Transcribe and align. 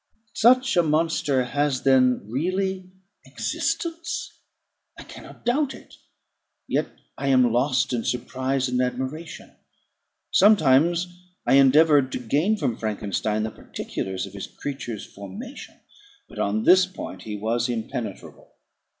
Such 0.33 0.75
a 0.75 0.81
monster 0.81 1.43
has 1.43 1.83
then 1.83 2.21
really 2.27 2.89
existence! 3.23 4.33
I 4.97 5.03
cannot 5.03 5.45
doubt 5.45 5.75
it; 5.75 5.93
yet 6.67 6.87
I 7.19 7.27
am 7.27 7.53
lost 7.53 7.93
in 7.93 8.03
surprise 8.03 8.67
and 8.67 8.81
admiration. 8.81 9.51
Sometimes 10.31 11.05
I 11.45 11.53
endeavoured 11.53 12.11
to 12.13 12.17
gain 12.19 12.57
from 12.57 12.77
Frankenstein 12.77 13.43
the 13.43 13.51
particulars 13.51 14.25
of 14.25 14.33
his 14.33 14.47
creature's 14.47 15.05
formation: 15.05 15.75
but 16.27 16.39
on 16.39 16.63
this 16.63 16.87
point 16.87 17.21
he 17.21 17.35
was 17.35 17.69
impenetrable. 17.69 18.55